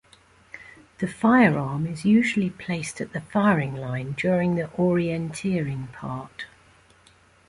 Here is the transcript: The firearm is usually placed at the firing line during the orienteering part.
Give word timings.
The 0.97 1.07
firearm 1.07 1.85
is 1.85 2.05
usually 2.05 2.49
placed 2.49 3.01
at 3.01 3.13
the 3.13 3.21
firing 3.21 3.75
line 3.75 4.13
during 4.13 4.55
the 4.55 4.65
orienteering 4.75 5.91
part. 5.93 6.47